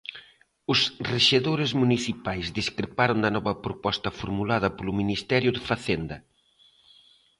Os 0.73 0.79
rexedores 1.13 1.71
municipais 1.81 2.45
discreparon 2.59 3.19
da 3.23 3.33
nova 3.35 3.53
proposta 3.65 4.09
formulada 4.19 4.67
polo 4.77 4.97
Ministerio 5.01 5.51
de 5.53 5.61
Facenda. 5.69 6.17